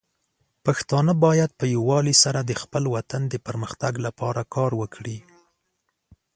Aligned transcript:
پښتانه 0.65 1.11
بايد 1.23 1.51
په 1.59 1.65
يووالي 1.75 2.15
سره 2.23 2.39
د 2.43 2.51
خپل 2.61 2.83
وطن 2.95 3.21
د 3.29 3.35
پرمختګ 3.47 3.93
لپاره 4.05 4.41
کار 4.55 4.71
وکړي. 4.81 5.17